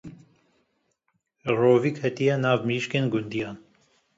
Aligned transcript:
Rovî 1.59 1.91
ketiye 1.99 2.35
nav 2.43 2.59
mirîşkên 2.67 3.05
gundiyan. 3.11 3.57